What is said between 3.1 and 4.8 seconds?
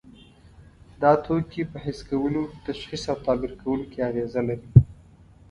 او تعبیر کولو کې اغیزه لري.